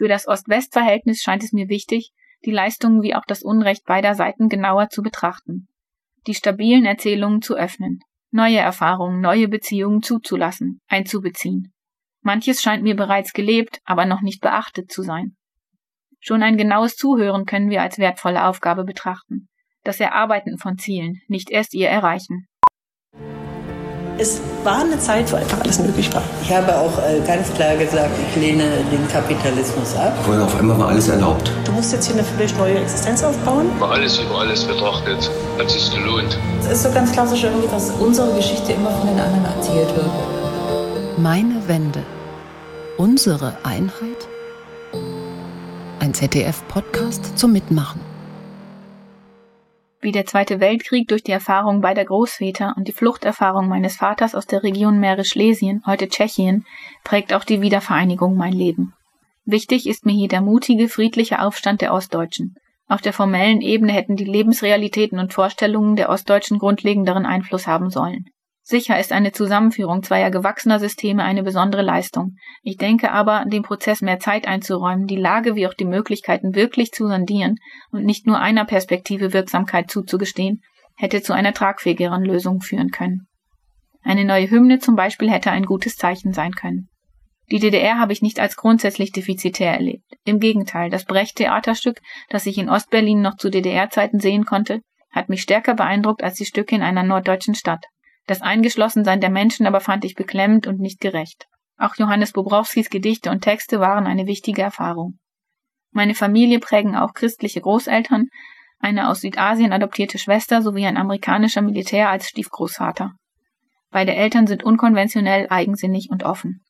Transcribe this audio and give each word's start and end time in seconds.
Für 0.00 0.08
das 0.08 0.26
Ost-West-Verhältnis 0.26 1.20
scheint 1.20 1.44
es 1.44 1.52
mir 1.52 1.68
wichtig, 1.68 2.12
die 2.46 2.52
Leistungen 2.52 3.02
wie 3.02 3.14
auch 3.14 3.26
das 3.26 3.42
Unrecht 3.42 3.84
beider 3.84 4.14
Seiten 4.14 4.48
genauer 4.48 4.88
zu 4.88 5.02
betrachten, 5.02 5.68
die 6.26 6.32
stabilen 6.32 6.86
Erzählungen 6.86 7.42
zu 7.42 7.54
öffnen, 7.54 8.00
neue 8.30 8.56
Erfahrungen, 8.56 9.20
neue 9.20 9.46
Beziehungen 9.46 10.02
zuzulassen, 10.02 10.80
einzubeziehen. 10.88 11.74
Manches 12.22 12.62
scheint 12.62 12.82
mir 12.82 12.96
bereits 12.96 13.34
gelebt, 13.34 13.80
aber 13.84 14.06
noch 14.06 14.22
nicht 14.22 14.40
beachtet 14.40 14.90
zu 14.90 15.02
sein. 15.02 15.36
Schon 16.18 16.42
ein 16.42 16.56
genaues 16.56 16.96
Zuhören 16.96 17.44
können 17.44 17.68
wir 17.68 17.82
als 17.82 17.98
wertvolle 17.98 18.46
Aufgabe 18.46 18.84
betrachten. 18.84 19.50
Das 19.84 20.00
Erarbeiten 20.00 20.56
von 20.56 20.78
Zielen, 20.78 21.20
nicht 21.28 21.50
erst 21.50 21.74
ihr 21.74 21.90
Erreichen. 21.90 22.46
Es 24.20 24.38
war 24.64 24.80
eine 24.80 24.98
Zeit, 24.98 25.32
wo 25.32 25.36
einfach 25.36 25.58
alles 25.62 25.78
möglich 25.78 26.12
war. 26.12 26.22
Ich 26.42 26.52
habe 26.52 26.76
auch 26.76 26.92
äh, 26.98 27.20
ganz 27.26 27.50
klar 27.54 27.74
gesagt, 27.76 28.10
ich 28.28 28.38
lehne 28.38 28.64
den 28.92 29.08
Kapitalismus 29.08 29.96
ab. 29.96 30.12
Vorher 30.26 30.44
auf 30.44 30.54
einmal 30.58 30.78
war 30.78 30.88
alles 30.88 31.08
erlaubt. 31.08 31.50
Du 31.64 31.72
musst 31.72 31.90
jetzt 31.94 32.04
hier 32.04 32.16
eine 32.16 32.24
völlig 32.24 32.54
neue 32.58 32.80
Existenz 32.80 33.24
aufbauen. 33.24 33.70
Über 33.78 33.92
alles 33.92 34.18
über 34.18 34.40
alles 34.40 34.64
betrachtet, 34.64 35.30
hat 35.58 35.70
sich 35.70 35.90
gelohnt. 35.90 36.38
Es 36.60 36.70
ist 36.70 36.82
so 36.82 36.90
ganz 36.90 37.12
klassisch 37.12 37.44
irgendwie, 37.44 37.68
dass 37.68 37.92
unsere 37.92 38.34
Geschichte 38.34 38.72
immer 38.72 38.90
von 38.90 39.08
den 39.08 39.18
anderen 39.18 39.46
erzählt 39.56 39.88
wird. 39.96 40.10
Meine 41.16 41.66
Wende. 41.66 42.02
Unsere 42.98 43.56
Einheit? 43.62 44.28
Ein 45.98 46.12
ZDF-Podcast 46.12 47.38
zum 47.38 47.52
Mitmachen. 47.52 48.09
Wie 50.02 50.12
der 50.12 50.24
Zweite 50.24 50.60
Weltkrieg 50.60 51.08
durch 51.08 51.22
die 51.22 51.32
Erfahrung 51.32 51.82
beider 51.82 52.06
Großväter 52.06 52.72
und 52.76 52.88
die 52.88 52.92
Fluchterfahrung 52.92 53.68
meines 53.68 53.96
Vaters 53.96 54.34
aus 54.34 54.46
der 54.46 54.62
Region 54.62 54.98
Mähre-Schlesien, 54.98 55.82
heute 55.84 56.08
Tschechien, 56.08 56.64
prägt 57.04 57.34
auch 57.34 57.44
die 57.44 57.60
Wiedervereinigung 57.60 58.34
mein 58.34 58.54
Leben. 58.54 58.94
Wichtig 59.44 59.86
ist 59.86 60.06
mir 60.06 60.12
hier 60.12 60.28
der 60.28 60.40
mutige, 60.40 60.88
friedliche 60.88 61.42
Aufstand 61.42 61.82
der 61.82 61.92
Ostdeutschen. 61.92 62.56
Auf 62.88 63.02
der 63.02 63.12
formellen 63.12 63.60
Ebene 63.60 63.92
hätten 63.92 64.16
die 64.16 64.24
Lebensrealitäten 64.24 65.18
und 65.18 65.34
Vorstellungen 65.34 65.96
der 65.96 66.08
Ostdeutschen 66.08 66.58
grundlegenderen 66.58 67.26
Einfluss 67.26 67.66
haben 67.66 67.90
sollen. 67.90 68.30
Sicher 68.70 69.00
ist 69.00 69.10
eine 69.10 69.32
Zusammenführung 69.32 70.04
zweier 70.04 70.30
gewachsener 70.30 70.78
Systeme 70.78 71.24
eine 71.24 71.42
besondere 71.42 71.82
Leistung. 71.82 72.36
Ich 72.62 72.76
denke 72.76 73.10
aber, 73.10 73.44
dem 73.44 73.64
Prozess 73.64 74.00
mehr 74.00 74.20
Zeit 74.20 74.46
einzuräumen, 74.46 75.08
die 75.08 75.16
Lage 75.16 75.56
wie 75.56 75.66
auch 75.66 75.74
die 75.74 75.84
Möglichkeiten 75.84 76.54
wirklich 76.54 76.92
zu 76.92 77.08
sondieren 77.08 77.56
und 77.90 78.04
nicht 78.04 78.28
nur 78.28 78.38
einer 78.38 78.64
Perspektive 78.64 79.32
Wirksamkeit 79.32 79.90
zuzugestehen, 79.90 80.62
hätte 80.96 81.20
zu 81.20 81.32
einer 81.32 81.52
tragfähigeren 81.52 82.24
Lösung 82.24 82.60
führen 82.60 82.92
können. 82.92 83.26
Eine 84.04 84.24
neue 84.24 84.48
Hymne 84.48 84.78
zum 84.78 84.94
Beispiel 84.94 85.32
hätte 85.32 85.50
ein 85.50 85.64
gutes 85.64 85.96
Zeichen 85.96 86.32
sein 86.32 86.52
können. 86.52 86.88
Die 87.50 87.58
DDR 87.58 87.98
habe 87.98 88.12
ich 88.12 88.22
nicht 88.22 88.38
als 88.38 88.54
grundsätzlich 88.54 89.10
defizitär 89.10 89.72
erlebt. 89.72 90.04
Im 90.24 90.38
Gegenteil, 90.38 90.90
das 90.90 91.06
Brecht-Theaterstück, 91.06 91.98
das 92.28 92.46
ich 92.46 92.56
in 92.56 92.70
Ostberlin 92.70 93.20
noch 93.20 93.36
zu 93.36 93.50
DDR-Zeiten 93.50 94.20
sehen 94.20 94.44
konnte, 94.44 94.80
hat 95.10 95.28
mich 95.28 95.42
stärker 95.42 95.74
beeindruckt 95.74 96.22
als 96.22 96.36
die 96.36 96.44
Stücke 96.44 96.76
in 96.76 96.82
einer 96.82 97.02
norddeutschen 97.02 97.56
Stadt. 97.56 97.84
Das 98.30 98.42
Eingeschlossensein 98.42 99.20
der 99.20 99.28
Menschen 99.28 99.66
aber 99.66 99.80
fand 99.80 100.04
ich 100.04 100.14
beklemmend 100.14 100.68
und 100.68 100.78
nicht 100.78 101.00
gerecht. 101.00 101.48
Auch 101.76 101.96
Johannes 101.96 102.30
Bobrowskis 102.30 102.88
Gedichte 102.88 103.28
und 103.28 103.40
Texte 103.40 103.80
waren 103.80 104.06
eine 104.06 104.28
wichtige 104.28 104.62
Erfahrung. 104.62 105.18
Meine 105.90 106.14
Familie 106.14 106.60
prägen 106.60 106.94
auch 106.94 107.12
christliche 107.12 107.60
Großeltern, 107.60 108.28
eine 108.78 109.08
aus 109.08 109.22
Südasien 109.22 109.72
adoptierte 109.72 110.18
Schwester 110.18 110.62
sowie 110.62 110.86
ein 110.86 110.96
amerikanischer 110.96 111.60
Militär 111.60 112.08
als 112.08 112.28
Stiefgroßvater. 112.28 113.14
Beide 113.90 114.14
Eltern 114.14 114.46
sind 114.46 114.62
unkonventionell, 114.62 115.48
eigensinnig 115.50 116.08
und 116.08 116.22
offen. 116.22 116.60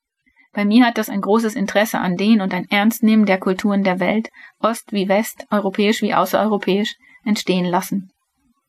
Bei 0.54 0.64
mir 0.64 0.86
hat 0.86 0.96
das 0.96 1.10
ein 1.10 1.20
großes 1.20 1.56
Interesse 1.56 1.98
an 1.98 2.16
den 2.16 2.40
und 2.40 2.54
ein 2.54 2.64
Ernstnehmen 2.70 3.26
der 3.26 3.36
Kulturen 3.36 3.84
der 3.84 4.00
Welt, 4.00 4.30
Ost 4.60 4.94
wie 4.94 5.10
West, 5.10 5.44
europäisch 5.50 6.00
wie 6.00 6.14
außereuropäisch, 6.14 6.96
entstehen 7.22 7.66
lassen. 7.66 8.08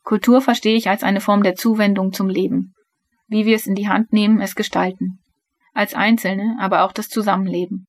Kultur 0.03 0.42
verstehe 0.42 0.75
ich 0.75 0.89
als 0.89 1.03
eine 1.03 1.22
Form 1.22 1.42
der 1.42 1.56
Zuwendung 1.56 2.12
zum 2.12 2.28
Leben 2.28 2.73
wie 3.31 3.46
wir 3.46 3.56
es 3.56 3.66
in 3.66 3.75
die 3.75 3.88
Hand 3.88 4.12
nehmen, 4.12 4.42
es 4.42 4.56
gestalten. 4.56 5.19
Als 5.74 5.96
Einzelne, 5.96 6.58
aber 6.59 6.84
auch 6.84 6.92
das 6.92 7.08
Zusammenleben. 7.08 7.88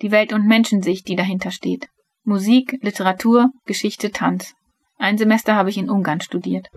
Die 0.00 0.12
Welt- 0.12 0.32
und 0.32 0.46
Menschensicht, 0.46 1.08
die 1.08 1.16
dahinter 1.16 1.50
steht. 1.50 1.88
Musik, 2.22 2.78
Literatur, 2.80 3.50
Geschichte, 3.66 4.12
Tanz. 4.12 4.54
Ein 4.96 5.18
Semester 5.18 5.56
habe 5.56 5.70
ich 5.70 5.78
in 5.78 5.90
Ungarn 5.90 6.20
studiert. 6.20 6.68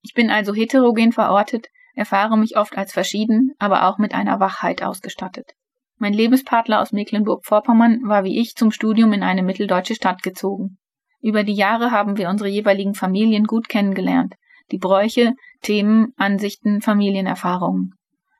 Ich 0.00 0.14
bin 0.14 0.30
also 0.30 0.54
heterogen 0.54 1.10
verortet, 1.10 1.66
erfahre 1.96 2.38
mich 2.38 2.56
oft 2.56 2.78
als 2.78 2.92
verschieden, 2.92 3.50
aber 3.58 3.88
auch 3.88 3.98
mit 3.98 4.14
einer 4.14 4.38
Wachheit 4.38 4.84
ausgestattet. 4.84 5.50
Mein 5.98 6.12
Lebenspartner 6.14 6.80
aus 6.80 6.92
Mecklenburg-Vorpommern 6.92 8.02
war 8.04 8.22
wie 8.22 8.38
ich 8.38 8.54
zum 8.54 8.70
Studium 8.70 9.12
in 9.12 9.24
eine 9.24 9.42
mitteldeutsche 9.42 9.96
Stadt 9.96 10.22
gezogen. 10.22 10.78
Über 11.20 11.42
die 11.42 11.54
Jahre 11.54 11.90
haben 11.90 12.16
wir 12.16 12.28
unsere 12.28 12.48
jeweiligen 12.48 12.94
Familien 12.94 13.44
gut 13.44 13.68
kennengelernt, 13.68 14.36
die 14.72 14.78
Bräuche, 14.78 15.34
Themen, 15.62 16.12
Ansichten, 16.16 16.80
Familienerfahrungen. 16.80 17.94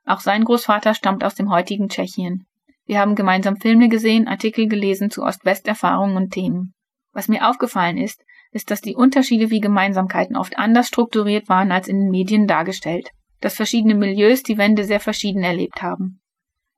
Auch 0.05 0.21
sein 0.21 0.45
Großvater 0.45 0.95
stammt 0.95 1.25
aus 1.25 1.35
dem 1.35 1.51
heutigen 1.51 1.89
Tschechien. 1.89 2.47
Wir 2.87 2.99
haben 2.99 3.15
gemeinsam 3.15 3.57
Filme 3.57 3.89
gesehen, 3.89 4.27
Artikel 4.27 4.67
gelesen 4.67 5.11
zu 5.11 5.23
Ost-West-Erfahrungen 5.23 6.17
und 6.17 6.31
Themen. 6.33 6.75
Was 7.13 7.29
mir 7.29 7.49
aufgefallen 7.49 7.99
ist, 7.99 8.23
ist, 8.53 8.71
dass 8.71 8.81
die 8.81 8.97
Unterschiede 8.97 9.51
wie 9.51 9.61
Gemeinsamkeiten 9.61 10.37
oft 10.37 10.59
anders 10.59 10.89
strukturiert 10.89 11.49
waren 11.49 11.71
als 11.71 11.89
in 11.89 12.01
den 12.01 12.11
Medien 12.11 12.47
dargestellt, 12.47 13.11
dass 13.41 13.55
verschiedene 13.55 13.95
Milieus 13.95 14.43
die 14.43 14.59
Wende 14.59 14.85
sehr 14.85 15.01
verschieden 15.01 15.45
erlebt 15.45 15.83
haben. 15.83 16.21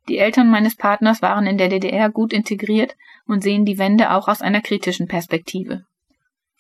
Die 0.09 0.19
Eltern 0.19 0.51
meines 0.51 0.77
Partners 0.77 1.23
waren 1.23 1.47
in 1.47 1.59
der 1.59 1.69
DDR 1.69 2.11
gut 2.11 2.33
integriert 2.33 2.97
und 3.27 3.43
sehen 3.43 3.65
die 3.65 3.79
Wende 3.79 4.11
auch 4.11 4.29
aus 4.29 4.43
einer 4.43 4.61
kritischen 4.61 5.07
Perspektive. 5.07 5.85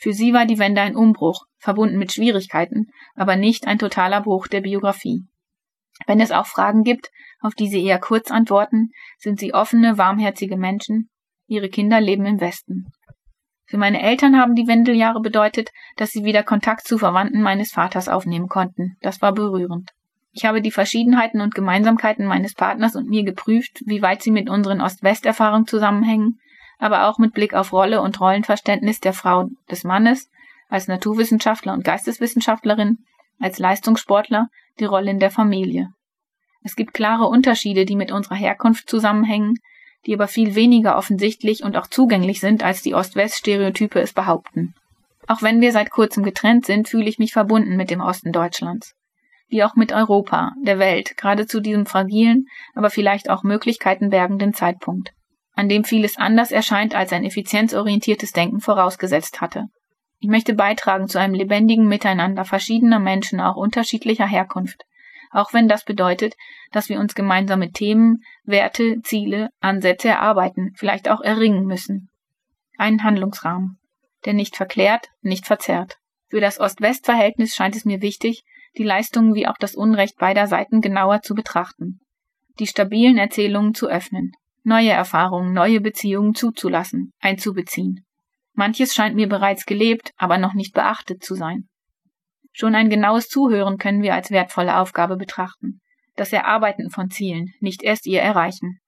Für 0.02 0.12
sie 0.12 0.32
war 0.32 0.46
die 0.46 0.58
Wende 0.58 0.80
ein 0.80 0.96
Umbruch, 0.96 1.46
verbunden 1.58 1.96
mit 1.96 2.10
Schwierigkeiten, 2.10 2.88
aber 3.14 3.36
nicht 3.36 3.68
ein 3.68 3.78
totaler 3.78 4.20
Bruch 4.20 4.48
der 4.48 4.60
Biografie. 4.60 5.28
Wenn 6.08 6.20
es 6.20 6.32
auch 6.32 6.46
Fragen 6.46 6.82
gibt, 6.82 7.12
auf 7.40 7.54
die 7.54 7.68
sie 7.68 7.84
eher 7.84 8.00
kurz 8.00 8.32
antworten, 8.32 8.90
sind 9.16 9.38
sie 9.38 9.54
offene, 9.54 9.98
warmherzige 9.98 10.56
Menschen. 10.56 11.08
Ihre 11.46 11.68
Kinder 11.68 12.00
leben 12.00 12.26
im 12.26 12.40
Westen. 12.40 12.86
Für 13.64 13.78
meine 13.78 14.02
Eltern 14.02 14.40
haben 14.40 14.56
die 14.56 14.66
Wendeljahre 14.66 15.20
bedeutet, 15.20 15.70
dass 15.94 16.10
sie 16.10 16.24
wieder 16.24 16.42
Kontakt 16.42 16.84
zu 16.84 16.98
Verwandten 16.98 17.40
meines 17.40 17.70
Vaters 17.70 18.08
aufnehmen 18.08 18.48
konnten. 18.48 18.96
Das 19.02 19.22
war 19.22 19.32
berührend. 19.32 19.90
Ich 20.32 20.44
habe 20.44 20.62
die 20.62 20.72
Verschiedenheiten 20.72 21.40
und 21.40 21.54
Gemeinsamkeiten 21.54 22.26
meines 22.26 22.54
Partners 22.54 22.96
und 22.96 23.08
mir 23.08 23.22
geprüft, 23.22 23.82
wie 23.86 24.02
weit 24.02 24.20
sie 24.24 24.32
mit 24.32 24.50
unseren 24.50 24.80
Ost-West-Erfahrungen 24.80 25.68
zusammenhängen 25.68 26.40
aber 26.82 27.06
auch 27.06 27.18
mit 27.18 27.32
Blick 27.32 27.54
auf 27.54 27.72
Rolle 27.72 28.02
und 28.02 28.20
Rollenverständnis 28.20 28.98
der 28.98 29.12
Frau 29.12 29.48
des 29.70 29.84
Mannes, 29.84 30.28
als 30.68 30.88
Naturwissenschaftler 30.88 31.74
und 31.74 31.84
Geisteswissenschaftlerin, 31.84 32.98
als 33.38 33.60
Leistungssportler, 33.60 34.48
die 34.80 34.84
Rolle 34.84 35.12
in 35.12 35.20
der 35.20 35.30
Familie. 35.30 35.90
Es 36.64 36.74
gibt 36.74 36.92
klare 36.92 37.26
Unterschiede, 37.26 37.84
die 37.84 37.94
mit 37.94 38.10
unserer 38.10 38.34
Herkunft 38.34 38.90
zusammenhängen, 38.90 39.60
die 40.06 40.14
aber 40.14 40.26
viel 40.26 40.56
weniger 40.56 40.96
offensichtlich 40.96 41.62
und 41.62 41.76
auch 41.76 41.86
zugänglich 41.86 42.40
sind, 42.40 42.64
als 42.64 42.82
die 42.82 42.94
Ost-West-Stereotype 42.96 44.00
es 44.00 44.12
behaupten. 44.12 44.74
Auch 45.28 45.40
wenn 45.40 45.60
wir 45.60 45.70
seit 45.70 45.92
kurzem 45.92 46.24
getrennt 46.24 46.66
sind, 46.66 46.88
fühle 46.88 47.08
ich 47.08 47.20
mich 47.20 47.32
verbunden 47.32 47.76
mit 47.76 47.90
dem 47.90 48.00
Osten 48.00 48.32
Deutschlands. 48.32 48.96
Wie 49.46 49.62
auch 49.62 49.76
mit 49.76 49.92
Europa, 49.92 50.50
der 50.60 50.80
Welt, 50.80 51.16
gerade 51.16 51.46
zu 51.46 51.60
diesem 51.60 51.86
fragilen, 51.86 52.46
aber 52.74 52.90
vielleicht 52.90 53.30
auch 53.30 53.44
möglichkeitenbergenden 53.44 54.52
Zeitpunkt 54.52 55.12
an 55.62 55.68
dem 55.68 55.84
vieles 55.84 56.16
anders 56.16 56.50
erscheint, 56.50 56.92
als 56.92 57.12
ein 57.12 57.24
effizienzorientiertes 57.24 58.32
Denken 58.32 58.58
vorausgesetzt 58.58 59.40
hatte. 59.40 59.66
Ich 60.18 60.28
möchte 60.28 60.54
beitragen 60.54 61.06
zu 61.06 61.20
einem 61.20 61.34
lebendigen 61.34 61.86
Miteinander 61.86 62.44
verschiedener 62.44 62.98
Menschen 62.98 63.40
auch 63.40 63.54
unterschiedlicher 63.54 64.26
Herkunft, 64.26 64.82
auch 65.30 65.52
wenn 65.52 65.68
das 65.68 65.84
bedeutet, 65.84 66.34
dass 66.72 66.88
wir 66.88 66.98
uns 66.98 67.14
gemeinsame 67.14 67.70
Themen, 67.70 68.24
Werte, 68.42 68.96
Ziele, 69.04 69.50
Ansätze 69.60 70.08
erarbeiten, 70.08 70.72
vielleicht 70.74 71.08
auch 71.08 71.20
erringen 71.20 71.64
müssen. 71.64 72.08
Einen 72.76 73.04
Handlungsrahmen, 73.04 73.78
der 74.24 74.34
nicht 74.34 74.56
verklärt, 74.56 75.10
nicht 75.20 75.46
verzerrt. 75.46 75.98
Für 76.28 76.40
das 76.40 76.58
Ost-West-Verhältnis 76.58 77.54
scheint 77.54 77.76
es 77.76 77.84
mir 77.84 78.02
wichtig, 78.02 78.42
die 78.76 78.84
Leistungen 78.84 79.36
wie 79.36 79.46
auch 79.46 79.58
das 79.60 79.76
Unrecht 79.76 80.16
beider 80.16 80.48
Seiten 80.48 80.80
genauer 80.80 81.22
zu 81.22 81.36
betrachten, 81.36 82.00
die 82.58 82.66
stabilen 82.66 83.16
Erzählungen 83.16 83.74
zu 83.74 83.86
öffnen, 83.86 84.32
neue 84.64 84.90
Erfahrungen, 84.90 85.52
neue 85.52 85.80
Beziehungen 85.80 86.34
zuzulassen, 86.34 87.12
einzubeziehen. 87.20 88.04
Manches 88.54 88.94
scheint 88.94 89.16
mir 89.16 89.28
bereits 89.28 89.66
gelebt, 89.66 90.12
aber 90.16 90.38
noch 90.38 90.54
nicht 90.54 90.74
beachtet 90.74 91.22
zu 91.22 91.34
sein. 91.34 91.68
Schon 92.52 92.74
ein 92.74 92.90
genaues 92.90 93.28
Zuhören 93.28 93.78
können 93.78 94.02
wir 94.02 94.14
als 94.14 94.30
wertvolle 94.30 94.76
Aufgabe 94.78 95.16
betrachten. 95.16 95.80
Das 96.16 96.32
Erarbeiten 96.32 96.90
von 96.90 97.10
Zielen, 97.10 97.54
nicht 97.60 97.82
erst 97.82 98.06
ihr 98.06 98.20
Erreichen. 98.20 98.78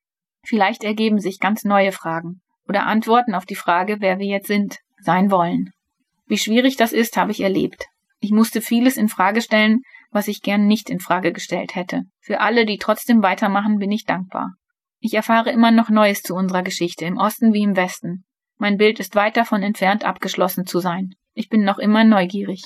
Vielleicht 0.45 0.85
ergeben 0.85 1.19
sich 1.19 1.41
ganz 1.41 1.65
neue 1.65 1.93
Fragen 1.93 2.43
oder 2.69 2.87
Antworten 2.87 3.35
auf 3.35 3.47
die 3.47 3.55
Frage, 3.55 3.97
wer 4.01 4.19
wir 4.19 4.27
jetzt 4.27 4.49
sind, 4.49 4.79
sein 5.01 5.31
wollen. 5.31 5.71
Wie 6.27 6.39
schwierig 6.39 6.77
das 6.77 6.93
ist, 6.93 7.17
habe 7.17 7.33
ich 7.33 7.41
erlebt. 7.41 7.87
Ich 8.21 8.31
musste 8.31 8.61
vieles 8.61 8.97
in 8.97 9.09
Frage 9.09 9.41
stellen, 9.41 9.81
was 10.11 10.29
ich 10.29 10.43
gern 10.43 10.67
nicht 10.67 10.89
in 10.89 11.01
Frage 11.01 11.33
gestellt 11.33 11.75
hätte. 11.75 12.03
Für 12.21 12.41
alle, 12.41 12.65
die 12.67 12.79
trotzdem 12.79 13.23
weitermachen, 13.23 13.79
bin 13.79 13.91
ich 13.91 14.05
dankbar. 14.05 14.55
Ich 15.07 15.13
erfahre 15.13 15.51
immer 15.51 15.71
noch 15.71 15.91
Neues 15.91 16.23
zu 16.23 16.35
unserer 16.35 16.63
Geschichte, 16.63 17.05
im 17.05 17.19
Osten 17.19 17.53
wie 17.53 17.63
im 17.63 17.77
Westen. 17.77 18.25
Mein 18.57 18.79
Bild 18.79 19.01
ist 19.01 19.15
weit 19.15 19.37
davon 19.37 19.63
entfernt, 19.63 20.03
abgeschlossen 20.03 20.65
zu 20.65 20.79
sein. 20.79 21.15
Ich 21.35 21.51
bin 21.51 21.63
noch 21.63 21.77
immer 21.77 22.05
neugierig. 22.05 22.63